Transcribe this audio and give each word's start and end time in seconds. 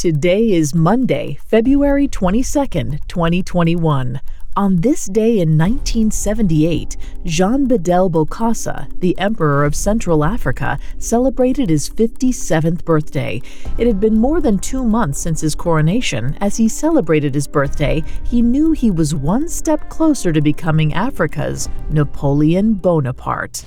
Today 0.00 0.52
is 0.52 0.74
Monday, 0.74 1.38
February 1.44 2.08
22nd, 2.08 3.06
2021. 3.06 4.18
On 4.56 4.76
this 4.80 5.04
day 5.04 5.40
in 5.40 5.58
1978, 5.58 6.96
Jean 7.26 7.68
Bedel 7.68 8.10
Bokassa, 8.10 8.88
the 9.00 9.14
Emperor 9.18 9.62
of 9.62 9.76
Central 9.76 10.24
Africa, 10.24 10.78
celebrated 10.96 11.68
his 11.68 11.90
57th 11.90 12.82
birthday. 12.86 13.42
It 13.76 13.86
had 13.86 14.00
been 14.00 14.14
more 14.14 14.40
than 14.40 14.58
two 14.58 14.84
months 14.86 15.20
since 15.20 15.42
his 15.42 15.54
coronation. 15.54 16.34
As 16.40 16.56
he 16.56 16.66
celebrated 16.66 17.34
his 17.34 17.46
birthday, 17.46 18.02
he 18.24 18.40
knew 18.40 18.72
he 18.72 18.90
was 18.90 19.14
one 19.14 19.50
step 19.50 19.90
closer 19.90 20.32
to 20.32 20.40
becoming 20.40 20.94
Africa's 20.94 21.68
Napoleon 21.90 22.72
Bonaparte. 22.72 23.66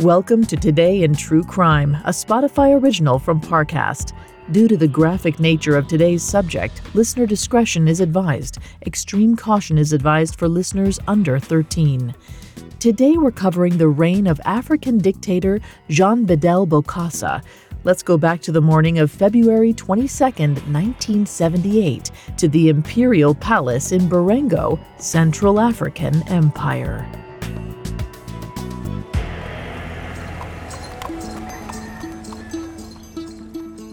Welcome 0.00 0.46
to 0.46 0.56
Today 0.56 1.02
in 1.02 1.14
True 1.14 1.44
Crime, 1.44 1.94
a 2.06 2.08
Spotify 2.08 2.80
original 2.80 3.18
from 3.18 3.38
Parcast. 3.38 4.14
Due 4.50 4.66
to 4.66 4.78
the 4.78 4.88
graphic 4.88 5.38
nature 5.38 5.76
of 5.76 5.88
today's 5.88 6.22
subject, 6.22 6.80
listener 6.94 7.26
discretion 7.26 7.86
is 7.86 8.00
advised. 8.00 8.60
Extreme 8.86 9.36
caution 9.36 9.76
is 9.76 9.92
advised 9.92 10.36
for 10.36 10.48
listeners 10.48 10.98
under 11.06 11.38
13. 11.38 12.14
Today 12.78 13.18
we're 13.18 13.30
covering 13.30 13.76
the 13.76 13.88
reign 13.88 14.26
of 14.26 14.40
African 14.46 14.96
dictator 14.96 15.60
Jean 15.90 16.26
Bedel 16.26 16.66
Bokassa. 16.66 17.44
Let's 17.84 18.02
go 18.02 18.16
back 18.16 18.40
to 18.42 18.52
the 18.52 18.62
morning 18.62 19.00
of 19.00 19.10
February 19.10 19.74
22, 19.74 20.24
1978, 20.24 22.10
to 22.38 22.48
the 22.48 22.70
Imperial 22.70 23.34
Palace 23.34 23.92
in 23.92 24.08
Berengo, 24.08 24.80
Central 24.96 25.60
African 25.60 26.26
Empire. 26.26 27.19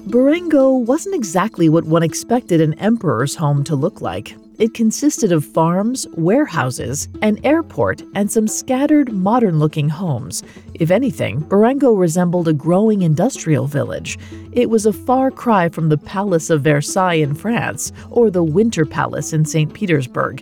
Berengo 0.08 0.72
wasn't 0.72 1.16
exactly 1.16 1.68
what 1.68 1.84
one 1.84 2.02
expected 2.02 2.62
an 2.62 2.76
emperor's 2.76 3.36
home 3.36 3.62
to 3.66 3.76
look 3.76 4.00
like. 4.00 4.38
It 4.58 4.74
consisted 4.74 5.34
of 5.34 5.44
farms, 5.44 6.08
warehouses, 6.14 7.10
an 7.22 7.38
airport, 7.44 8.04
and 8.16 8.32
some 8.32 8.48
scattered, 8.48 9.12
modern 9.12 9.60
looking 9.60 9.90
homes. 9.90 10.44
If 10.76 10.92
anything, 10.92 11.42
Berengo 11.42 11.92
resembled 11.92 12.48
a 12.48 12.54
growing 12.54 13.02
industrial 13.02 13.68
village. 13.68 14.18
It 14.54 14.70
was 14.70 14.86
a 14.86 14.94
far 14.94 15.30
cry 15.30 15.68
from 15.68 15.90
the 15.90 15.98
Palace 15.98 16.50
of 16.50 16.62
Versailles 16.62 17.16
in 17.16 17.36
France 17.36 17.92
or 18.10 18.32
the 18.32 18.44
Winter 18.44 18.86
Palace 18.86 19.34
in 19.34 19.44
St. 19.44 19.74
Petersburg. 19.74 20.42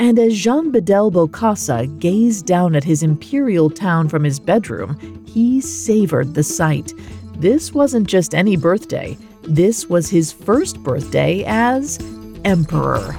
And 0.00 0.18
as 0.18 0.36
Jean 0.36 0.72
Bedel 0.72 1.12
Bokassa 1.12 1.86
gazed 2.00 2.44
down 2.44 2.74
at 2.74 2.82
his 2.82 3.04
imperial 3.04 3.70
town 3.70 4.08
from 4.08 4.24
his 4.24 4.40
bedroom, 4.40 4.98
he 5.26 5.60
savored 5.60 6.34
the 6.34 6.42
sight. 6.42 6.92
This 7.38 7.74
wasn't 7.74 8.08
just 8.08 8.34
any 8.34 8.56
birthday, 8.56 9.18
this 9.42 9.90
was 9.90 10.08
his 10.08 10.32
first 10.32 10.82
birthday 10.82 11.44
as 11.46 11.98
emperor. 12.46 13.14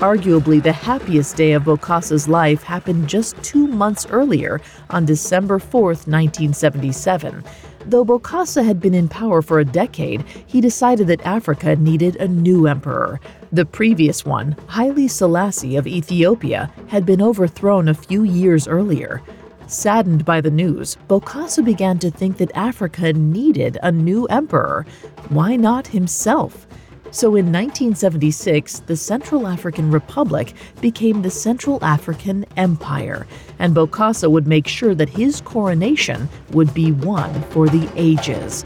Arguably, 0.00 0.60
the 0.60 0.72
happiest 0.72 1.36
day 1.36 1.52
of 1.52 1.62
Bokassa's 1.62 2.28
life 2.28 2.64
happened 2.64 3.08
just 3.08 3.40
two 3.44 3.68
months 3.68 4.04
earlier, 4.10 4.60
on 4.90 5.04
December 5.04 5.60
4, 5.60 5.82
1977. 5.82 7.44
Though 7.86 8.04
Bokassa 8.04 8.64
had 8.64 8.80
been 8.80 8.94
in 8.94 9.08
power 9.08 9.40
for 9.40 9.60
a 9.60 9.64
decade, 9.64 10.24
he 10.46 10.60
decided 10.60 11.06
that 11.06 11.24
Africa 11.24 11.76
needed 11.76 12.16
a 12.16 12.26
new 12.26 12.66
emperor. 12.66 13.20
The 13.52 13.64
previous 13.64 14.24
one, 14.24 14.56
Haile 14.68 15.08
Selassie 15.08 15.76
of 15.76 15.86
Ethiopia, 15.86 16.72
had 16.88 17.06
been 17.06 17.22
overthrown 17.22 17.88
a 17.88 17.94
few 17.94 18.24
years 18.24 18.66
earlier. 18.66 19.22
Saddened 19.68 20.24
by 20.24 20.40
the 20.40 20.50
news, 20.50 20.96
Bokassa 21.10 21.62
began 21.62 21.98
to 21.98 22.10
think 22.10 22.38
that 22.38 22.50
Africa 22.54 23.12
needed 23.12 23.76
a 23.82 23.92
new 23.92 24.24
emperor. 24.28 24.86
Why 25.28 25.56
not 25.56 25.88
himself? 25.88 26.66
So 27.10 27.36
in 27.36 27.52
1976, 27.52 28.80
the 28.86 28.96
Central 28.96 29.46
African 29.46 29.90
Republic 29.90 30.54
became 30.80 31.20
the 31.20 31.28
Central 31.30 31.84
African 31.84 32.46
Empire, 32.56 33.26
and 33.58 33.76
Bokassa 33.76 34.30
would 34.30 34.46
make 34.46 34.66
sure 34.66 34.94
that 34.94 35.10
his 35.10 35.42
coronation 35.42 36.30
would 36.52 36.72
be 36.72 36.92
one 36.92 37.42
for 37.50 37.68
the 37.68 37.90
ages. 37.94 38.64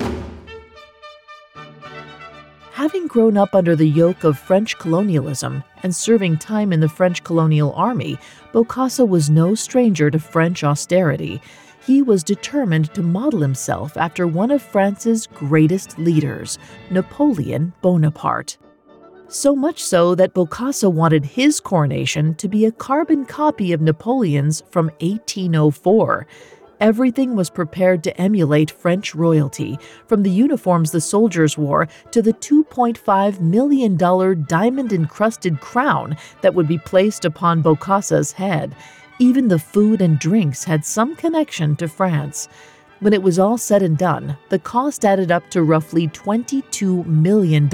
Having 2.82 3.06
grown 3.06 3.36
up 3.36 3.54
under 3.54 3.76
the 3.76 3.88
yoke 3.88 4.24
of 4.24 4.36
French 4.36 4.76
colonialism 4.76 5.62
and 5.84 5.94
serving 5.94 6.38
time 6.38 6.72
in 6.72 6.80
the 6.80 6.88
French 6.88 7.22
colonial 7.22 7.72
army, 7.74 8.18
Bokassa 8.52 9.06
was 9.06 9.30
no 9.30 9.54
stranger 9.54 10.10
to 10.10 10.18
French 10.18 10.64
austerity. 10.64 11.40
He 11.86 12.02
was 12.02 12.24
determined 12.24 12.92
to 12.94 13.00
model 13.04 13.40
himself 13.40 13.96
after 13.96 14.26
one 14.26 14.50
of 14.50 14.62
France's 14.62 15.28
greatest 15.28 15.96
leaders, 15.96 16.58
Napoleon 16.90 17.72
Bonaparte. 17.82 18.58
So 19.28 19.54
much 19.54 19.80
so 19.80 20.16
that 20.16 20.34
Bokassa 20.34 20.92
wanted 20.92 21.24
his 21.24 21.60
coronation 21.60 22.34
to 22.34 22.48
be 22.48 22.64
a 22.64 22.72
carbon 22.72 23.26
copy 23.26 23.72
of 23.72 23.80
Napoleon's 23.80 24.60
from 24.72 24.86
1804 24.98 26.26
everything 26.82 27.36
was 27.36 27.48
prepared 27.48 28.02
to 28.02 28.20
emulate 28.20 28.68
French 28.68 29.14
royalty, 29.14 29.78
from 30.08 30.24
the 30.24 30.30
uniforms 30.30 30.90
the 30.90 31.00
soldiers 31.00 31.56
wore 31.56 31.86
to 32.10 32.20
the 32.20 32.32
$2.5 32.32 33.40
million 33.40 33.96
diamond 33.96 34.92
encrusted 34.92 35.60
crown 35.60 36.16
that 36.40 36.54
would 36.54 36.66
be 36.66 36.78
placed 36.78 37.24
upon 37.24 37.62
Bokassa's 37.62 38.32
head. 38.32 38.74
Even 39.20 39.46
the 39.46 39.60
food 39.60 40.02
and 40.02 40.18
drinks 40.18 40.64
had 40.64 40.84
some 40.84 41.14
connection 41.14 41.76
to 41.76 41.86
France. 41.86 42.48
When 42.98 43.12
it 43.12 43.22
was 43.22 43.38
all 43.38 43.58
said 43.58 43.82
and 43.82 43.96
done, 43.96 44.36
the 44.48 44.58
cost 44.58 45.04
added 45.04 45.30
up 45.30 45.48
to 45.50 45.62
roughly 45.62 46.08
$22 46.08 47.06
million, 47.06 47.70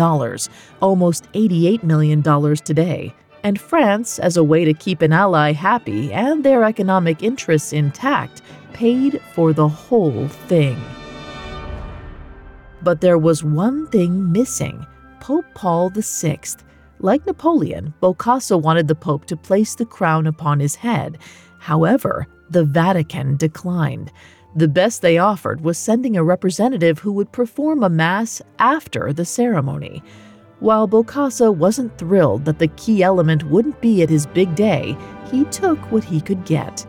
almost 0.83 1.33
$88 1.33 1.83
million 1.83 2.23
today. 2.57 3.15
And 3.43 3.61
France, 3.61 4.19
as 4.19 4.37
a 4.37 4.45
way 4.45 4.65
to 4.65 4.75
keep 4.75 5.03
an 5.03 5.13
ally 5.13 5.53
happy 5.53 6.13
and 6.13 6.45
their 6.45 6.65
economic 6.65 7.23
interests 7.23 7.73
intact, 7.73 8.43
paid 8.73 9.21
for 9.33 9.53
the 9.53 9.69
whole 9.69 10.29
thing. 10.29 10.81
But 12.83 13.01
there 13.01 13.19
was 13.19 13.45
one 13.45 13.87
thing 13.89 14.33
missing 14.33 14.87
Pope 15.21 15.47
Paul 15.55 15.91
VI. 15.95 16.41
Like 17.01 17.27
Napoleon, 17.27 17.95
Bokassa 18.03 18.61
wanted 18.61 18.89
the 18.89 18.95
Pope 18.95 19.25
to 19.27 19.37
place 19.37 19.75
the 19.75 19.85
crown 19.85 20.27
upon 20.27 20.59
his 20.59 20.75
head. 20.75 21.19
However, 21.59 22.27
the 22.51 22.65
Vatican 22.65 23.37
declined. 23.37 24.11
The 24.57 24.69
best 24.69 25.03
they 25.03 25.19
offered 25.19 25.61
was 25.61 25.79
sending 25.79 26.17
a 26.17 26.25
representative 26.25 26.99
who 26.99 27.13
would 27.13 27.31
perform 27.31 27.85
a 27.85 27.89
Mass 27.89 28.43
after 28.59 29.13
the 29.13 29.25
ceremony. 29.25 30.03
While 30.61 30.89
Bokassa 30.89 31.55
wasn't 31.55 31.97
thrilled 31.99 32.45
that 32.45 32.59
the 32.59 32.67
key 32.67 33.03
element 33.05 33.45
wouldn't 33.45 33.81
be 33.81 34.03
at 34.03 34.11
his 34.11 34.27
big 34.27 34.57
day, 34.57 34.97
he 35.31 35.45
took 35.45 35.79
what 35.93 36.03
he 36.03 36.21
could 36.21 36.45
get. 36.45 36.85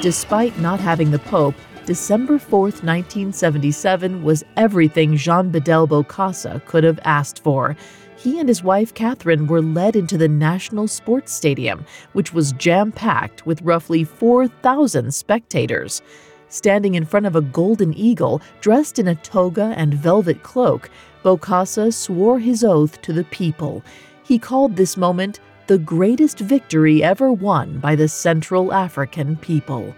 Despite 0.00 0.56
not 0.60 0.78
having 0.78 1.10
the 1.10 1.18
Pope, 1.18 1.56
December 1.84 2.38
4, 2.38 2.60
1977 2.60 4.22
was 4.22 4.44
everything 4.56 5.16
Jean 5.16 5.50
Bedel 5.50 5.88
Bokassa 5.88 6.64
could 6.66 6.84
have 6.84 7.00
asked 7.02 7.42
for. 7.42 7.76
He 8.16 8.38
and 8.38 8.48
his 8.48 8.62
wife 8.62 8.94
Catherine 8.94 9.48
were 9.48 9.62
led 9.62 9.96
into 9.96 10.16
the 10.16 10.28
National 10.28 10.86
Sports 10.86 11.32
Stadium, 11.32 11.84
which 12.12 12.32
was 12.32 12.52
jam 12.52 12.92
packed 12.92 13.46
with 13.46 13.62
roughly 13.62 14.04
4,000 14.04 15.12
spectators. 15.12 16.02
Standing 16.48 16.94
in 16.94 17.04
front 17.04 17.26
of 17.26 17.36
a 17.36 17.42
golden 17.42 17.92
eagle 17.94 18.40
dressed 18.60 18.98
in 18.98 19.08
a 19.08 19.14
toga 19.14 19.74
and 19.76 19.92
velvet 19.92 20.42
cloak, 20.42 20.90
Bokassa 21.22 21.92
swore 21.92 22.38
his 22.38 22.64
oath 22.64 23.02
to 23.02 23.12
the 23.12 23.24
people. 23.24 23.82
He 24.24 24.38
called 24.38 24.76
this 24.76 24.96
moment 24.96 25.40
the 25.66 25.78
greatest 25.78 26.38
victory 26.38 27.02
ever 27.02 27.30
won 27.30 27.78
by 27.78 27.94
the 27.94 28.08
Central 28.08 28.72
African 28.72 29.36
people. 29.36 29.94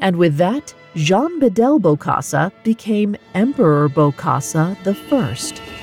And 0.00 0.16
with 0.16 0.36
that, 0.38 0.74
Jean 0.96 1.40
Bedel 1.40 1.80
Bokassa 1.80 2.50
became 2.64 3.16
Emperor 3.34 3.88
Bokassa 3.88 4.76
I. 4.84 5.74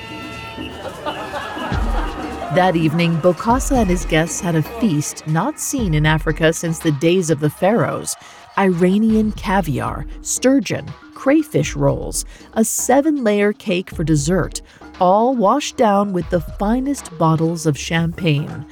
That 2.55 2.75
evening, 2.75 3.15
Bokassa 3.21 3.77
and 3.77 3.89
his 3.89 4.05
guests 4.05 4.41
had 4.41 4.55
a 4.55 4.61
feast 4.61 5.25
not 5.25 5.57
seen 5.57 5.93
in 5.93 6.05
Africa 6.05 6.51
since 6.51 6.79
the 6.79 6.91
days 6.91 7.29
of 7.29 7.39
the 7.39 7.49
pharaohs. 7.49 8.13
Iranian 8.57 9.31
caviar, 9.33 10.05
sturgeon, 10.21 10.85
crayfish 11.13 11.75
rolls, 11.75 12.25
a 12.53 12.63
seven 12.63 13.23
layer 13.23 13.53
cake 13.53 13.89
for 13.89 14.03
dessert, 14.03 14.61
all 14.99 15.35
washed 15.35 15.77
down 15.77 16.13
with 16.13 16.29
the 16.29 16.41
finest 16.41 17.17
bottles 17.17 17.65
of 17.65 17.77
champagne. 17.77 18.65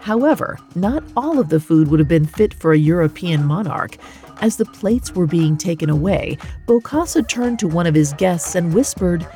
However, 0.00 0.58
not 0.74 1.04
all 1.16 1.38
of 1.38 1.48
the 1.48 1.60
food 1.60 1.88
would 1.88 2.00
have 2.00 2.08
been 2.08 2.26
fit 2.26 2.52
for 2.52 2.72
a 2.72 2.78
European 2.78 3.44
monarch. 3.44 3.96
As 4.40 4.56
the 4.56 4.64
plates 4.64 5.14
were 5.14 5.28
being 5.28 5.56
taken 5.56 5.88
away, 5.88 6.38
Bokassa 6.66 7.26
turned 7.28 7.60
to 7.60 7.68
one 7.68 7.86
of 7.86 7.94
his 7.94 8.12
guests 8.14 8.56
and 8.56 8.74
whispered, 8.74 9.26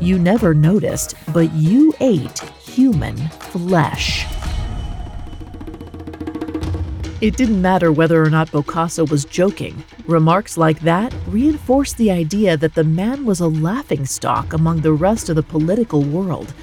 You 0.00 0.18
never 0.18 0.54
noticed, 0.54 1.14
but 1.32 1.52
you 1.52 1.92
ate 2.00 2.38
human 2.64 3.16
flesh. 3.16 4.24
It 7.20 7.36
didn't 7.36 7.60
matter 7.60 7.92
whether 7.92 8.24
or 8.24 8.30
not 8.30 8.50
Bokassa 8.50 9.10
was 9.10 9.26
joking. 9.26 9.84
Remarks 10.06 10.56
like 10.56 10.80
that 10.80 11.14
reinforced 11.26 11.98
the 11.98 12.10
idea 12.10 12.56
that 12.56 12.74
the 12.74 12.82
man 12.82 13.26
was 13.26 13.40
a 13.40 13.46
laughingstock 13.46 14.54
among 14.54 14.80
the 14.80 14.94
rest 14.94 15.28
of 15.28 15.36
the 15.36 15.42
political 15.42 16.02
world. 16.02 16.54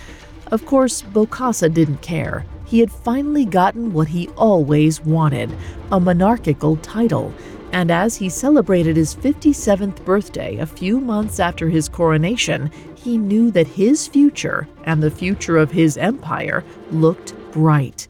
Of 0.48 0.65
course, 0.65 1.04
Bokassa 1.04 1.71
didn't 1.71 2.01
care. 2.01 2.44
He 2.65 2.80
had 2.80 2.92
finally 2.92 3.45
gotten 3.45 3.94
what 3.94 4.07
he 4.07 4.30
always 4.30 5.00
wanted 5.00 5.56
a 5.92 6.00
monarchical 6.00 6.77
title. 6.77 7.31
And 7.71 7.92
as 7.92 8.15
he 8.15 8.27
celebrated 8.27 8.98
his 8.98 9.13
57th 9.13 10.04
birthday 10.06 10.57
a 10.57 10.65
few 10.65 11.00
months 11.00 11.39
after 11.39 11.69
his 11.69 11.88
coronation, 11.88 12.71
he 12.95 13.19
knew 13.19 13.51
that 13.51 13.68
his 13.68 14.07
future 14.07 14.68
and 14.86 15.04
the 15.04 15.12
future 15.12 15.57
of 15.57 15.69
his 15.69 15.98
empire 15.98 16.63
looked 16.89 17.36
bright. 17.51 18.07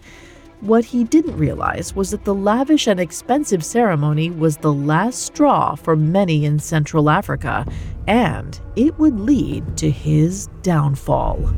What 0.61 0.85
he 0.85 1.03
didn't 1.03 1.37
realize 1.37 1.95
was 1.95 2.09
that 2.09 2.25
the 2.25 2.33
lavish 2.33 2.87
and 2.87 2.99
expensive 2.99 3.63
ceremony 3.63 4.31
was 4.31 4.57
the 4.57 4.73
last 4.73 5.21
straw 5.21 5.75
for 5.75 5.95
many 5.95 6.45
in 6.45 6.57
Central 6.57 7.11
Africa, 7.11 7.63
and 8.07 8.59
it 8.75 8.97
would 8.97 9.19
lead 9.19 9.77
to 9.77 9.91
his 9.91 10.47
downfall. 10.63 11.53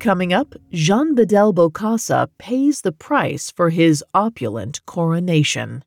Coming 0.00 0.32
up, 0.32 0.54
Jean 0.72 1.14
Bedel 1.14 1.54
Bokassa 1.54 2.28
pays 2.38 2.80
the 2.80 2.90
price 2.90 3.52
for 3.52 3.70
his 3.70 4.02
opulent 4.12 4.84
coronation. 4.86 5.84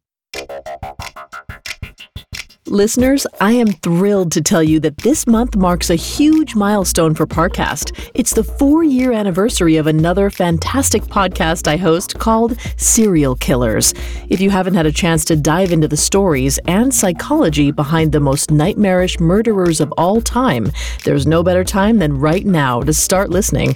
Listeners, 2.68 3.27
I 3.42 3.51
am 3.51 3.68
thrilled 3.68 4.31
to 4.31 4.42
tell 4.42 4.63
you 4.63 4.80
that 4.80 5.00
this 5.00 5.27
month 5.27 5.57
marks 5.57 5.89
a 5.89 5.95
huge 5.95 6.56
milestone 6.56 7.13
for 7.13 7.27
Parcast. 7.27 8.10
It's 8.13 8.33
the 8.33 8.44
four 8.44 8.86
year 8.86 9.12
anniversary 9.12 9.75
of 9.75 9.86
another 9.86 10.30
fantastic 10.30 11.04
podcast 11.04 11.68
I 11.68 11.75
host 11.75 12.18
called 12.19 12.57
Serial 12.77 13.36
Killers. 13.36 13.94
If 14.30 14.39
you 14.39 14.50
haven't 14.50 14.75
had 14.75 14.86
a 14.86 14.94
chance 14.94 15.25
to 15.25 15.36
dive 15.36 15.74
into 15.74 15.89
the 15.89 15.98
stories 15.98 16.57
and 16.65 16.94
psychology 16.94 17.69
behind 17.71 18.13
the 18.13 18.21
most 18.21 18.50
nightmarish 18.50 19.19
murderers 19.19 19.81
of 19.81 19.92
all 19.98 20.21
time, 20.21 20.71
there's 21.04 21.27
no 21.27 21.44
better 21.44 21.65
time 21.65 22.00
than 22.00 22.18
right 22.18 22.45
now 22.45 22.80
to 22.81 22.94
start 22.94 23.30
listening. 23.30 23.75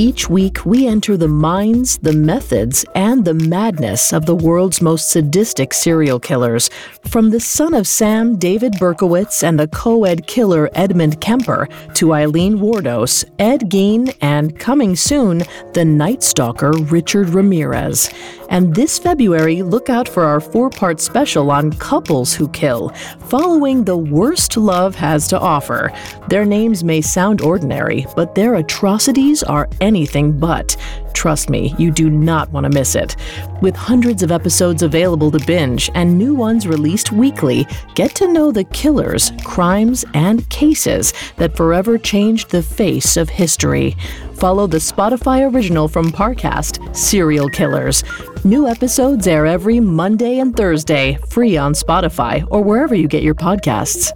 Each 0.00 0.30
week, 0.30 0.64
we 0.64 0.86
enter 0.86 1.16
the 1.16 1.26
minds, 1.26 1.98
the 1.98 2.12
methods, 2.12 2.84
and 2.94 3.24
the 3.24 3.34
madness 3.34 4.12
of 4.12 4.26
the 4.26 4.36
world's 4.36 4.80
most 4.80 5.10
sadistic 5.10 5.74
serial 5.74 6.20
killers. 6.20 6.70
From 7.08 7.30
the 7.30 7.40
son 7.40 7.74
of 7.74 7.88
Sam, 7.88 8.27
David 8.36 8.74
Berkowitz, 8.74 9.42
and 9.42 9.58
the 9.58 9.68
co 9.68 10.04
ed 10.04 10.26
killer 10.26 10.68
Edmund 10.74 11.20
Kemper, 11.20 11.68
to 11.94 12.14
Aileen 12.14 12.58
Wuornos, 12.58 13.24
Ed 13.38 13.70
Gein, 13.70 14.14
and 14.20 14.58
coming 14.58 14.96
soon, 14.96 15.42
the 15.72 15.84
Night 15.84 16.22
Stalker 16.22 16.72
Richard 16.72 17.30
Ramirez. 17.30 18.10
And 18.50 18.74
this 18.74 18.98
February, 18.98 19.62
look 19.62 19.90
out 19.90 20.08
for 20.08 20.24
our 20.24 20.40
four 20.40 20.70
part 20.70 21.00
special 21.00 21.50
on 21.50 21.72
couples 21.72 22.32
who 22.32 22.48
kill, 22.48 22.90
following 23.28 23.84
the 23.84 23.96
worst 23.96 24.56
love 24.56 24.94
has 24.94 25.28
to 25.28 25.38
offer. 25.38 25.92
Their 26.28 26.44
names 26.44 26.82
may 26.82 27.00
sound 27.00 27.40
ordinary, 27.40 28.06
but 28.16 28.34
their 28.34 28.56
atrocities 28.56 29.42
are 29.42 29.68
anything 29.80 30.38
but. 30.38 30.76
Trust 31.12 31.50
me, 31.50 31.74
you 31.78 31.90
do 31.90 32.08
not 32.10 32.48
want 32.52 32.64
to 32.64 32.70
miss 32.70 32.94
it. 32.94 33.16
With 33.60 33.74
hundreds 33.74 34.22
of 34.22 34.30
episodes 34.30 34.82
available 34.82 35.32
to 35.32 35.44
binge 35.46 35.90
and 35.94 36.16
new 36.16 36.32
ones 36.32 36.66
released 36.66 37.10
weekly, 37.12 37.66
get 37.94 38.14
to 38.18 38.26
know 38.26 38.50
the 38.50 38.64
killers, 38.64 39.30
crimes, 39.44 40.04
and 40.12 40.48
cases 40.50 41.14
that 41.36 41.56
forever 41.56 41.96
changed 41.96 42.50
the 42.50 42.64
face 42.64 43.16
of 43.16 43.28
history. 43.28 43.96
Follow 44.34 44.66
the 44.66 44.78
Spotify 44.78 45.48
original 45.48 45.86
from 45.86 46.10
Parcast, 46.10 46.96
Serial 46.96 47.48
Killers. 47.48 48.02
New 48.44 48.66
episodes 48.66 49.28
air 49.28 49.46
every 49.46 49.78
Monday 49.78 50.40
and 50.40 50.56
Thursday, 50.56 51.16
free 51.28 51.56
on 51.56 51.74
Spotify 51.74 52.44
or 52.50 52.60
wherever 52.60 52.92
you 52.92 53.06
get 53.06 53.22
your 53.22 53.36
podcasts. 53.36 54.10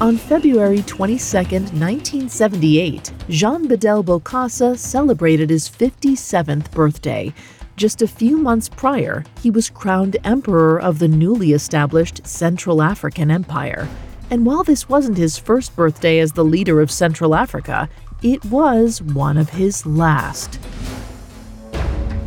On 0.00 0.18
February 0.18 0.82
22, 0.82 1.36
1978, 1.36 3.10
Jean 3.30 3.66
Bedel 3.66 4.04
Bokassa 4.04 4.76
celebrated 4.78 5.48
his 5.48 5.68
57th 5.68 6.70
birthday. 6.70 7.32
Just 7.78 8.02
a 8.02 8.08
few 8.08 8.38
months 8.38 8.68
prior, 8.68 9.24
he 9.40 9.52
was 9.52 9.70
crowned 9.70 10.16
emperor 10.24 10.80
of 10.80 10.98
the 10.98 11.06
newly 11.06 11.52
established 11.52 12.26
Central 12.26 12.82
African 12.82 13.30
Empire. 13.30 13.88
And 14.32 14.44
while 14.44 14.64
this 14.64 14.88
wasn't 14.88 15.16
his 15.16 15.38
first 15.38 15.76
birthday 15.76 16.18
as 16.18 16.32
the 16.32 16.44
leader 16.44 16.80
of 16.80 16.90
Central 16.90 17.36
Africa, 17.36 17.88
it 18.20 18.44
was 18.46 19.00
one 19.00 19.36
of 19.36 19.50
his 19.50 19.86
last. 19.86 20.58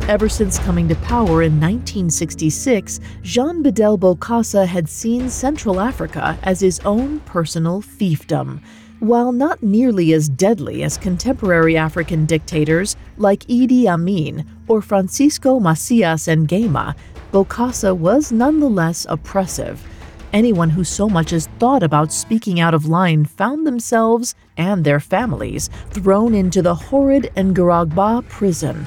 Ever 0.08 0.30
since 0.30 0.58
coming 0.58 0.88
to 0.88 0.94
power 0.94 1.42
in 1.42 1.60
1966, 1.60 3.00
Jean 3.20 3.62
Bedel 3.62 3.98
Bokassa 3.98 4.66
had 4.66 4.88
seen 4.88 5.28
Central 5.28 5.80
Africa 5.80 6.38
as 6.44 6.60
his 6.60 6.80
own 6.80 7.20
personal 7.20 7.82
fiefdom. 7.82 8.62
While 9.02 9.32
not 9.32 9.64
nearly 9.64 10.12
as 10.12 10.28
deadly 10.28 10.84
as 10.84 10.96
contemporary 10.96 11.76
African 11.76 12.24
dictators 12.24 12.94
like 13.16 13.40
Idi 13.48 13.88
Amin 13.88 14.46
or 14.68 14.80
Francisco 14.80 15.58
Macias 15.58 16.28
Nguema, 16.28 16.94
Bokassa 17.32 17.96
was 17.96 18.30
nonetheless 18.30 19.04
oppressive. 19.08 19.84
Anyone 20.32 20.70
who 20.70 20.84
so 20.84 21.08
much 21.08 21.32
as 21.32 21.48
thought 21.58 21.82
about 21.82 22.12
speaking 22.12 22.60
out 22.60 22.74
of 22.74 22.86
line 22.86 23.24
found 23.24 23.66
themselves 23.66 24.36
and 24.56 24.84
their 24.84 25.00
families 25.00 25.68
thrown 25.90 26.32
into 26.32 26.62
the 26.62 26.76
horrid 26.76 27.28
Ngaragba 27.34 28.28
prison. 28.28 28.86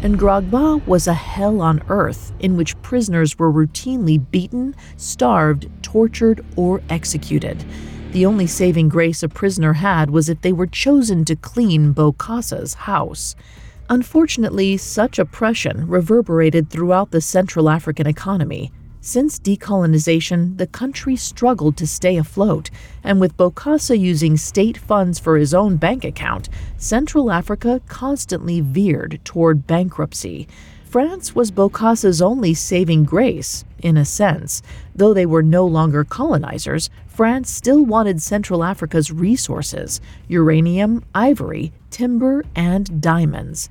Ngaragba 0.00 0.84
was 0.86 1.06
a 1.06 1.12
hell 1.12 1.60
on 1.60 1.82
earth 1.90 2.32
in 2.40 2.56
which 2.56 2.80
prisoners 2.80 3.38
were 3.38 3.52
routinely 3.52 4.18
beaten, 4.30 4.74
starved, 4.96 5.68
tortured, 5.92 6.42
or 6.56 6.80
executed. 6.88 7.62
The 8.12 8.24
only 8.24 8.46
saving 8.46 8.88
grace 8.88 9.22
a 9.22 9.28
prisoner 9.28 9.74
had 9.74 10.08
was 10.08 10.30
if 10.30 10.40
they 10.40 10.52
were 10.52 10.66
chosen 10.66 11.24
to 11.26 11.36
clean 11.36 11.92
Bokassa's 11.92 12.74
house. 12.74 13.36
Unfortunately, 13.90 14.78
such 14.78 15.18
oppression 15.18 15.86
reverberated 15.86 16.70
throughout 16.70 17.10
the 17.10 17.20
Central 17.20 17.68
African 17.68 18.06
economy. 18.06 18.72
Since 19.02 19.38
decolonization, 19.40 20.56
the 20.56 20.66
country 20.66 21.16
struggled 21.16 21.76
to 21.76 21.86
stay 21.86 22.16
afloat, 22.16 22.70
and 23.04 23.20
with 23.20 23.36
Bokassa 23.36 23.98
using 23.98 24.38
state 24.38 24.78
funds 24.78 25.18
for 25.18 25.36
his 25.36 25.52
own 25.52 25.76
bank 25.76 26.04
account, 26.04 26.48
Central 26.78 27.30
Africa 27.30 27.82
constantly 27.88 28.62
veered 28.62 29.20
toward 29.24 29.66
bankruptcy. 29.66 30.48
France 30.92 31.34
was 31.34 31.50
Bokassa's 31.50 32.20
only 32.20 32.52
saving 32.52 33.04
grace, 33.04 33.64
in 33.78 33.96
a 33.96 34.04
sense. 34.04 34.60
Though 34.94 35.14
they 35.14 35.24
were 35.24 35.42
no 35.42 35.64
longer 35.64 36.04
colonizers, 36.04 36.90
France 37.06 37.50
still 37.50 37.82
wanted 37.82 38.20
Central 38.20 38.62
Africa's 38.62 39.10
resources 39.10 40.02
uranium, 40.28 41.02
ivory, 41.14 41.72
timber, 41.88 42.44
and 42.54 43.00
diamonds. 43.00 43.70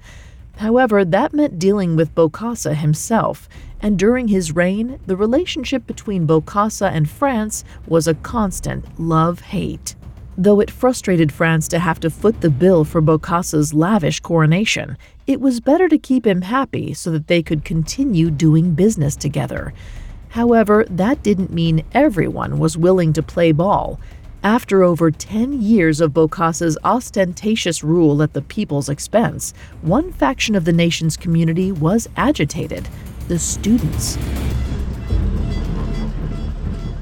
However, 0.57 1.05
that 1.05 1.31
meant 1.31 1.59
dealing 1.59 1.95
with 1.95 2.15
Bokassa 2.15 2.73
himself, 2.73 3.47
and 3.83 3.99
during 3.99 4.29
his 4.29 4.55
reign, 4.55 4.99
the 5.05 5.15
relationship 5.15 5.85
between 5.85 6.25
Bokassa 6.25 6.89
and 6.91 7.07
France 7.07 7.63
was 7.85 8.07
a 8.07 8.15
constant 8.15 8.99
love 8.99 9.41
hate. 9.41 9.93
Though 10.39 10.59
it 10.59 10.71
frustrated 10.71 11.31
France 11.31 11.67
to 11.67 11.77
have 11.77 11.99
to 11.99 12.09
foot 12.09 12.41
the 12.41 12.49
bill 12.49 12.83
for 12.83 12.99
Bokassa's 12.99 13.75
lavish 13.75 14.21
coronation, 14.21 14.97
it 15.31 15.39
was 15.39 15.61
better 15.61 15.87
to 15.87 15.97
keep 15.97 16.27
him 16.27 16.41
happy 16.41 16.93
so 16.93 17.09
that 17.11 17.27
they 17.27 17.41
could 17.41 17.63
continue 17.63 18.29
doing 18.29 18.73
business 18.73 19.15
together. 19.15 19.73
However, 20.29 20.85
that 20.89 21.23
didn't 21.23 21.53
mean 21.53 21.85
everyone 21.93 22.59
was 22.59 22.77
willing 22.77 23.13
to 23.13 23.23
play 23.23 23.51
ball. 23.51 23.99
After 24.43 24.83
over 24.83 25.09
10 25.09 25.61
years 25.61 26.01
of 26.01 26.11
Bokassa's 26.11 26.77
ostentatious 26.83 27.83
rule 27.83 28.21
at 28.21 28.33
the 28.33 28.41
people's 28.41 28.89
expense, 28.89 29.53
one 29.81 30.11
faction 30.11 30.55
of 30.55 30.65
the 30.65 30.73
nation's 30.73 31.15
community 31.15 31.71
was 31.71 32.09
agitated. 32.17 32.89
the 33.27 33.39
students. 33.39 34.17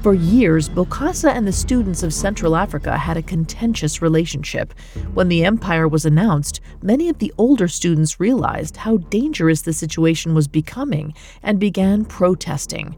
For 0.02 0.14
years, 0.14 0.66
Bokassa 0.66 1.30
and 1.30 1.46
the 1.46 1.52
students 1.52 2.02
of 2.02 2.14
Central 2.14 2.56
Africa 2.56 2.96
had 2.96 3.18
a 3.18 3.22
contentious 3.22 4.00
relationship. 4.00 4.72
When 5.12 5.28
the 5.28 5.44
empire 5.44 5.86
was 5.86 6.06
announced, 6.06 6.62
many 6.80 7.10
of 7.10 7.18
the 7.18 7.34
older 7.36 7.68
students 7.68 8.18
realized 8.18 8.78
how 8.78 8.96
dangerous 8.96 9.60
the 9.60 9.74
situation 9.74 10.34
was 10.34 10.48
becoming 10.48 11.12
and 11.42 11.60
began 11.60 12.06
protesting. 12.06 12.96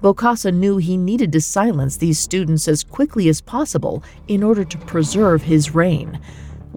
Bokassa 0.00 0.54
knew 0.54 0.76
he 0.76 0.96
needed 0.96 1.32
to 1.32 1.40
silence 1.40 1.96
these 1.96 2.20
students 2.20 2.68
as 2.68 2.84
quickly 2.84 3.28
as 3.28 3.40
possible 3.40 4.04
in 4.28 4.44
order 4.44 4.62
to 4.62 4.78
preserve 4.78 5.42
his 5.42 5.74
reign. 5.74 6.20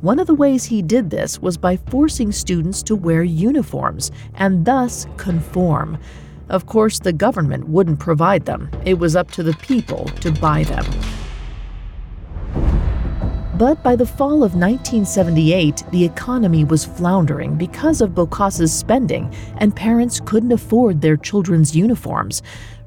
One 0.01 0.17
of 0.17 0.25
the 0.25 0.33
ways 0.33 0.65
he 0.65 0.81
did 0.81 1.11
this 1.11 1.39
was 1.39 1.55
by 1.55 1.77
forcing 1.77 2.31
students 2.31 2.81
to 2.83 2.95
wear 2.95 3.21
uniforms 3.21 4.11
and 4.33 4.65
thus 4.65 5.05
conform. 5.17 5.99
Of 6.49 6.65
course, 6.65 6.99
the 6.99 7.13
government 7.13 7.67
wouldn't 7.67 7.99
provide 7.99 8.45
them, 8.45 8.69
it 8.85 8.99
was 8.99 9.15
up 9.15 9.31
to 9.31 9.43
the 9.43 9.53
people 9.53 10.05
to 10.21 10.31
buy 10.31 10.63
them. 10.63 10.85
But 13.57 13.81
by 13.81 13.95
the 13.95 14.05
fall 14.05 14.43
of 14.43 14.53
1978, 14.53 15.83
the 15.91 16.05
economy 16.05 16.63
was 16.63 16.85
floundering 16.85 17.55
because 17.55 18.01
of 18.01 18.11
Bokassa's 18.11 18.71
spending, 18.71 19.33
and 19.57 19.75
parents 19.75 20.21
couldn't 20.23 20.51
afford 20.51 21.01
their 21.01 21.17
children's 21.17 21.75
uniforms. 21.75 22.43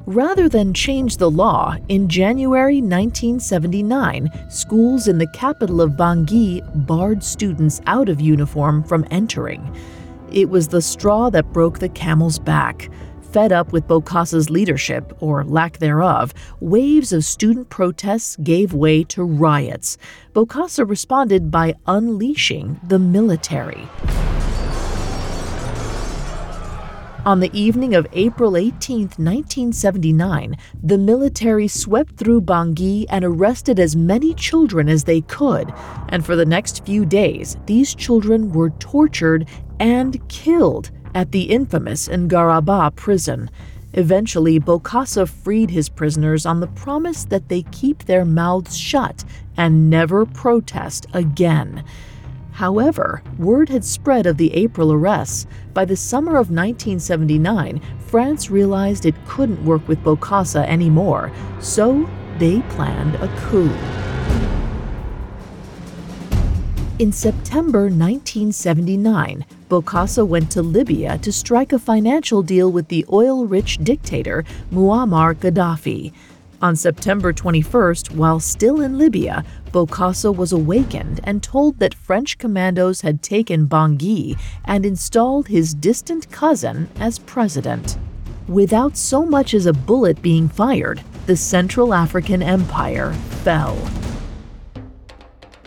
Rather 0.07 0.49
than 0.49 0.73
change 0.73 1.17
the 1.17 1.31
law, 1.31 1.76
in 1.88 2.09
January 2.09 2.76
1979, 2.76 4.31
schools 4.49 5.09
in 5.09 5.19
the 5.19 5.26
capital 5.35 5.81
of 5.81 5.93
Bangui 5.93 6.62
barred 6.87 7.25
students 7.25 7.81
out 7.87 8.09
of 8.09 8.21
uniform 8.21 8.85
from 8.85 9.05
entering. 9.11 9.75
It 10.33 10.49
was 10.49 10.69
the 10.69 10.83
straw 10.83 11.31
that 11.31 11.52
broke 11.52 11.81
the 11.81 11.88
camel's 11.88 12.38
back. 12.38 12.88
Fed 13.33 13.53
up 13.53 13.73
with 13.73 13.87
Bokassa's 13.87 14.51
leadership, 14.51 15.17
or 15.21 15.45
lack 15.45 15.79
thereof, 15.79 16.35
waves 16.59 17.13
of 17.13 17.25
student 17.25 17.71
protests 17.71 18.37
gave 18.43 18.75
way 18.75 19.05
to 19.05 19.23
riots. 19.23 19.99
Bokassa 20.35 20.89
responded 20.89 21.51
by 21.51 21.75
unleashing 21.87 22.81
the 22.89 22.99
military. 22.99 23.89
On 27.25 27.39
the 27.39 27.51
evening 27.53 27.95
of 27.95 28.07
April 28.15 28.57
18, 28.57 29.01
1979, 29.01 30.57
the 30.83 30.99
military 30.99 31.69
swept 31.69 32.17
through 32.17 32.41
Bangui 32.41 33.05
and 33.11 33.25
arrested 33.25 33.79
as 33.79 33.95
many 33.95 34.35
children 34.35 34.89
as 34.89 35.05
they 35.05 35.21
could. 35.21 35.73
And 36.09 36.25
for 36.25 36.35
the 36.35 36.47
next 36.47 36.85
few 36.85 37.05
days, 37.05 37.59
these 37.67 37.95
children 37.95 38.51
were 38.51 38.71
tortured 38.71 39.49
and 39.79 40.27
killed 40.29 40.91
at 41.14 41.33
the 41.33 41.43
infamous 41.45 42.09
Ngaragba 42.09 42.95
prison. 42.97 43.50
Eventually, 43.93 44.61
Bokassa 44.61 45.29
freed 45.29 45.71
his 45.71 45.88
prisoners 45.88 46.47
on 46.47 46.61
the 46.61 46.69
promise 46.69 47.25
that 47.25 47.49
they 47.49 47.62
keep 47.73 48.05
their 48.05 48.25
mouths 48.25 48.76
shut 48.76 49.25
and 49.57 49.90
never 49.90 50.25
protest 50.25 51.07
again. 51.12 51.85
However, 52.52 53.23
word 53.38 53.69
had 53.69 53.85
spread 53.85 54.26
of 54.26 54.37
the 54.37 54.52
April 54.55 54.93
arrests. 54.93 55.47
By 55.73 55.85
the 55.85 55.97
summer 55.97 56.33
of 56.33 56.50
1979, 56.50 57.81
France 57.99 58.50
realized 58.50 59.07
it 59.07 59.14
couldn't 59.26 59.64
work 59.64 59.87
with 59.88 60.02
Bokassa 60.05 60.67
anymore, 60.67 61.33
so 61.59 62.09
they 62.38 62.61
planned 62.71 63.14
a 63.17 63.29
coup. 63.38 63.71
In 67.00 67.12
September 67.12 67.85
1979, 67.85 69.47
Bokassa 69.71 70.26
went 70.26 70.50
to 70.50 70.61
Libya 70.61 71.16
to 71.23 71.33
strike 71.33 71.73
a 71.73 71.78
financial 71.78 72.42
deal 72.42 72.71
with 72.71 72.88
the 72.88 73.07
oil 73.11 73.47
rich 73.47 73.78
dictator 73.78 74.45
Muammar 74.71 75.35
Gaddafi. 75.35 76.12
On 76.61 76.76
September 76.76 77.33
21st, 77.33 78.14
while 78.14 78.38
still 78.38 78.83
in 78.83 78.99
Libya, 78.99 79.47
Bokassa 79.73 80.30
was 80.37 80.52
awakened 80.52 81.21
and 81.25 81.42
told 81.42 81.78
that 81.78 81.95
French 81.95 82.37
commandos 82.37 83.00
had 83.00 83.23
taken 83.23 83.66
Bangui 83.66 84.38
and 84.66 84.85
installed 84.85 85.49
his 85.49 85.73
distant 85.73 86.30
cousin 86.30 86.90
as 86.97 87.19
president. 87.19 87.97
Without 88.47 88.99
so 88.99 89.25
much 89.25 89.54
as 89.54 89.64
a 89.64 89.73
bullet 89.73 90.21
being 90.21 90.50
fired, 90.50 91.00
the 91.25 91.37
Central 91.37 91.95
African 91.95 92.42
Empire 92.42 93.14
fell. 93.42 93.78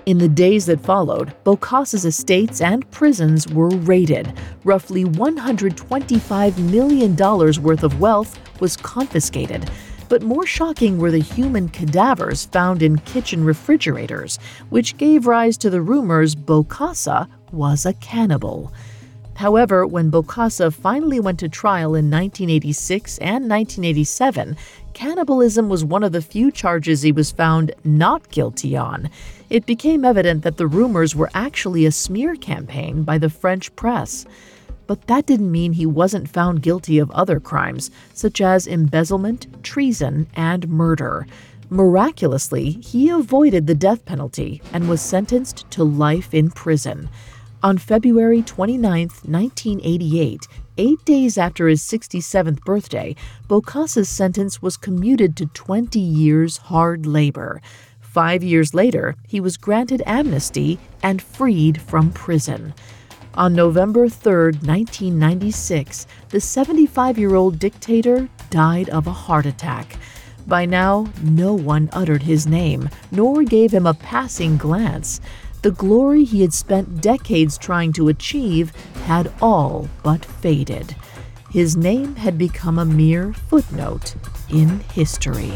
In 0.06 0.18
the 0.18 0.28
days 0.28 0.66
that 0.66 0.82
followed, 0.82 1.34
Bokassa's 1.46 2.04
estates 2.04 2.60
and 2.60 2.90
prisons 2.92 3.48
were 3.48 3.70
raided. 3.70 4.34
Roughly 4.66 5.06
$125 5.06 6.58
million 6.58 7.16
worth 7.16 7.84
of 7.84 8.02
wealth 8.02 8.38
was 8.60 8.76
confiscated. 8.76 9.70
But 10.10 10.22
more 10.22 10.46
shocking 10.46 10.98
were 10.98 11.10
the 11.10 11.20
human 11.20 11.70
cadavers 11.70 12.46
found 12.48 12.84
in 12.84 13.00
kitchen 13.00 13.46
refrigerators, 13.46 14.40
which 14.70 14.98
gave 14.98 15.26
rise 15.26 15.58
to 15.60 15.70
the 15.70 15.82
rumors 15.82 16.36
Bokassa 16.36 17.30
was 17.54 17.86
a 17.86 17.94
cannibal. 17.94 18.74
However, 19.36 19.86
when 19.86 20.12
Bokassa 20.12 20.72
finally 20.72 21.20
went 21.20 21.40
to 21.40 21.50
trial 21.50 21.96
in 21.96 22.10
1986 22.12 23.18
and 23.18 23.50
1987, 23.50 24.56
cannibalism 24.94 25.70
was 25.70 25.84
one 25.84 26.04
of 26.04 26.12
the 26.12 26.22
few 26.22 26.52
charges 26.52 27.02
he 27.02 27.12
was 27.12 27.32
found 27.32 27.74
not 27.84 28.30
guilty 28.30 28.78
on. 28.78 29.10
It 29.50 29.66
became 29.66 30.06
evident 30.06 30.44
that 30.44 30.58
the 30.58 30.68
rumors 30.68 31.16
were 31.16 31.32
actually 31.34 31.86
a 31.86 31.92
smear 31.92 32.36
campaign 32.36 33.04
by 33.04 33.18
the 33.18 33.30
French 33.30 33.76
press. 33.76 34.26
But 34.86 35.08
that 35.08 35.26
didn't 35.26 35.52
mean 35.52 35.74
he 35.74 35.86
wasn't 35.86 36.30
found 36.30 36.62
guilty 36.62 37.00
of 37.00 37.10
other 37.12 37.40
crimes, 37.40 37.90
such 38.14 38.42
as 38.42 38.68
embezzlement, 38.68 39.64
treason, 39.64 40.28
and 40.36 40.68
murder. 40.68 41.26
Miraculously, 41.70 42.72
he 42.72 43.10
avoided 43.10 43.66
the 43.66 43.74
death 43.74 44.06
penalty 44.06 44.62
and 44.74 44.88
was 44.88 45.02
sentenced 45.02 45.70
to 45.72 45.84
life 45.84 46.34
in 46.34 46.52
prison. 46.52 47.10
On 47.64 47.78
February 47.78 48.42
29, 48.42 49.08
1988, 49.08 50.48
eight 50.78 51.06
days 51.06 51.38
after 51.38 51.70
his 51.70 51.82
67th 51.82 52.60
birthday, 52.66 53.16
Bokassa's 53.48 54.10
sentence 54.10 54.62
was 54.62 54.76
commuted 54.76 55.38
to 55.38 55.46
20 55.46 55.98
years 55.98 56.58
hard 56.58 57.06
labor. 57.06 57.62
Five 58.02 58.44
years 58.44 58.74
later, 58.74 59.16
he 59.26 59.40
was 59.40 59.56
granted 59.56 60.04
amnesty 60.06 60.78
and 61.02 61.22
freed 61.22 61.82
from 61.82 62.12
prison. 62.12 62.74
On 63.36 63.56
November 63.56 64.10
3, 64.10 64.60
1996, 64.60 66.06
the 66.32 66.42
75 66.42 67.18
year 67.18 67.36
old 67.36 67.60
dictator 67.60 68.28
died 68.50 68.90
of 68.90 69.08
a 69.08 69.14
heart 69.14 69.46
attack. 69.46 69.96
By 70.46 70.66
now, 70.66 71.08
no 71.22 71.54
one 71.54 71.90
uttered 71.94 72.24
his 72.24 72.46
name, 72.46 72.90
nor 73.10 73.44
gave 73.44 73.74
him 73.74 73.88
a 73.88 73.94
passing 73.94 74.58
glance. 74.58 75.22
The 75.64 75.72
glory 75.72 76.26
he 76.26 76.42
had 76.42 76.54
spent 76.54 77.00
decades 77.00 77.58
trying 77.58 77.94
to 77.94 78.10
achieve 78.10 78.76
had 79.06 79.32
all 79.42 79.88
but 80.04 80.26
faded. 80.26 80.94
His 81.52 81.78
name 81.78 82.18
had 82.18 82.38
become 82.38 82.78
a 82.78 82.84
mere 82.84 83.32
footnote 83.32 84.14
in 84.50 84.82
history. 84.82 85.54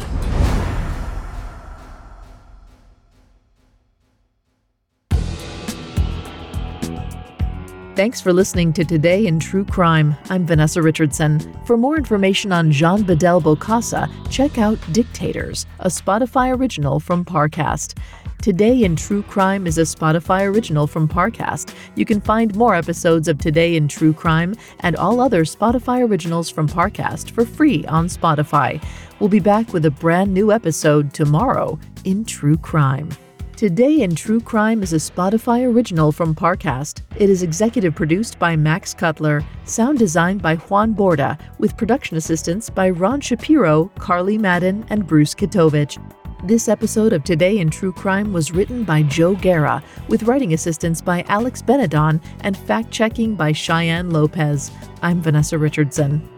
Thanks 7.98 8.22
for 8.22 8.32
listening 8.32 8.72
to 8.74 8.86
Today 8.86 9.28
in 9.28 9.42
True 9.42 9.66
Crime. 9.66 10.16
I'm 10.30 10.46
Vanessa 10.46 10.82
Richardson. 10.82 11.42
For 11.66 11.76
more 11.76 11.98
information 11.98 12.54
on 12.54 12.72
Jean 12.72 13.04
Bedel 13.04 13.42
Bokassa, 13.42 14.10
check 14.32 14.58
out 14.58 14.78
Dictators, 14.94 15.66
a 15.80 15.90
Spotify 15.90 16.56
original 16.56 17.02
from 17.02 17.26
Parcast. 17.26 17.98
Today 18.42 18.84
in 18.84 18.96
True 18.96 19.24
Crime 19.24 19.68
is 19.68 19.78
a 19.78 19.82
Spotify 19.82 20.46
original 20.46 20.88
from 20.88 21.08
Parcast. 21.08 21.74
You 21.96 22.06
can 22.06 22.22
find 22.22 22.56
more 22.56 22.76
episodes 22.76 23.28
of 23.28 23.40
Today 23.40 23.76
in 23.76 23.88
True 23.88 24.14
Crime 24.14 24.56
and 24.82 24.96
all 24.96 25.20
other 25.20 25.44
Spotify 25.44 26.08
originals 26.08 26.50
from 26.50 26.68
Parcast 26.68 27.32
for 27.32 27.46
free 27.46 27.84
on 27.86 28.08
Spotify. 28.08 28.82
We'll 29.20 29.30
be 29.30 29.40
back 29.40 29.74
with 29.74 29.86
a 29.86 29.92
brand 29.92 30.34
new 30.34 30.52
episode 30.52 31.14
tomorrow 31.14 31.80
in 32.06 32.24
True 32.24 32.58
Crime. 32.58 33.10
Today 33.58 34.02
in 34.02 34.14
True 34.14 34.40
Crime 34.40 34.84
is 34.84 34.94
a 34.94 34.98
Spotify 34.98 35.66
original 35.66 36.12
from 36.12 36.36
Parcast. 36.36 37.02
It 37.18 37.32
is 37.32 37.42
executive 37.42 37.96
produced 37.96 38.38
by 38.38 38.56
Max 38.56 38.94
Cutler, 38.94 39.44
sound 39.66 39.98
designed 39.98 40.44
by 40.44 40.58
Juan 40.58 40.94
Borda, 40.94 41.40
with 41.58 41.76
production 41.76 42.18
assistance 42.18 42.70
by 42.70 42.92
Ron 42.92 43.20
Shapiro, 43.20 43.92
Carly 43.98 44.38
Madden, 44.38 44.86
and 44.92 45.08
Bruce 45.08 45.34
Kitovich. 45.34 45.98
This 46.44 46.70
episode 46.70 47.14
of 47.14 47.24
Today 47.24 47.58
in 47.58 47.72
True 47.72 47.92
Crime 47.92 48.32
was 48.32 48.52
written 48.52 48.84
by 48.84 49.02
Joe 49.02 49.34
Guerra, 49.34 49.84
with 50.08 50.24
writing 50.24 50.54
assistance 50.54 51.02
by 51.02 51.24
Alex 51.28 51.64
Benedon 51.64 52.22
and 52.42 52.56
fact 52.56 52.92
checking 52.92 53.34
by 53.34 53.52
Cheyenne 53.52 54.12
Lopez. 54.12 54.70
I'm 55.02 55.20
Vanessa 55.20 55.58
Richardson. 55.58 56.37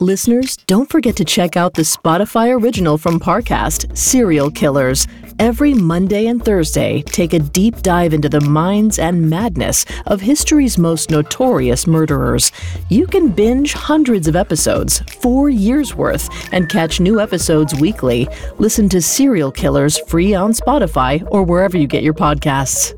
Listeners, 0.00 0.56
don't 0.68 0.88
forget 0.88 1.16
to 1.16 1.24
check 1.24 1.56
out 1.56 1.74
the 1.74 1.82
Spotify 1.82 2.56
original 2.56 2.98
from 2.98 3.18
Parcast, 3.18 3.96
Serial 3.96 4.48
Killers. 4.48 5.08
Every 5.40 5.74
Monday 5.74 6.28
and 6.28 6.44
Thursday, 6.44 7.02
take 7.02 7.32
a 7.32 7.40
deep 7.40 7.82
dive 7.82 8.14
into 8.14 8.28
the 8.28 8.40
minds 8.40 9.00
and 9.00 9.28
madness 9.28 9.84
of 10.06 10.20
history's 10.20 10.78
most 10.78 11.10
notorious 11.10 11.88
murderers. 11.88 12.52
You 12.88 13.08
can 13.08 13.30
binge 13.30 13.72
hundreds 13.72 14.28
of 14.28 14.36
episodes, 14.36 15.00
four 15.20 15.50
years 15.50 15.96
worth, 15.96 16.28
and 16.52 16.68
catch 16.68 17.00
new 17.00 17.20
episodes 17.20 17.74
weekly. 17.74 18.28
Listen 18.58 18.88
to 18.90 19.02
Serial 19.02 19.50
Killers 19.50 19.98
free 20.06 20.32
on 20.32 20.52
Spotify 20.52 21.26
or 21.32 21.42
wherever 21.42 21.76
you 21.76 21.88
get 21.88 22.04
your 22.04 22.14
podcasts. 22.14 22.94